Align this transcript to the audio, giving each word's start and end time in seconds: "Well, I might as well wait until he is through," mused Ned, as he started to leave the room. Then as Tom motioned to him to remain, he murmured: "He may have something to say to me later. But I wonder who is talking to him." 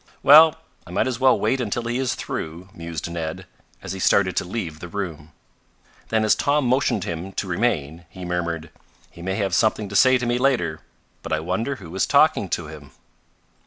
"Well, 0.23 0.55
I 0.87 0.89
might 0.89 1.05
as 1.05 1.19
well 1.19 1.39
wait 1.39 1.61
until 1.61 1.83
he 1.83 1.99
is 1.99 2.15
through," 2.15 2.69
mused 2.73 3.07
Ned, 3.07 3.45
as 3.83 3.91
he 3.93 3.99
started 3.99 4.35
to 4.37 4.43
leave 4.43 4.79
the 4.79 4.87
room. 4.87 5.31
Then 6.09 6.25
as 6.25 6.33
Tom 6.33 6.65
motioned 6.65 7.03
to 7.03 7.09
him 7.09 7.33
to 7.33 7.47
remain, 7.47 8.05
he 8.09 8.25
murmured: 8.25 8.71
"He 9.11 9.21
may 9.21 9.35
have 9.35 9.53
something 9.53 9.87
to 9.89 9.95
say 9.95 10.17
to 10.17 10.25
me 10.25 10.39
later. 10.39 10.79
But 11.21 11.33
I 11.33 11.39
wonder 11.39 11.75
who 11.75 11.93
is 11.95 12.07
talking 12.07 12.49
to 12.49 12.65
him." 12.65 12.89